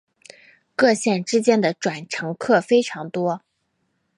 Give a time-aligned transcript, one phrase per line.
[0.75, 3.43] 各线之间的转乘客非常多。